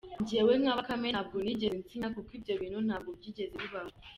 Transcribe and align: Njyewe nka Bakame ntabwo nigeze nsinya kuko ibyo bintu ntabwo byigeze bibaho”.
Njyewe 0.21 0.53
nka 0.61 0.73
Bakame 0.77 1.07
ntabwo 1.11 1.35
nigeze 1.43 1.75
nsinya 1.81 2.09
kuko 2.15 2.29
ibyo 2.37 2.53
bintu 2.61 2.79
ntabwo 2.87 3.09
byigeze 3.17 3.53
bibaho”. 3.63 3.91